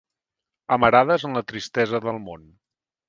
Amarades 0.77 1.25
en 1.29 1.37
la 1.41 1.45
tristesa 1.53 2.03
del 2.07 2.21
món 2.29 2.49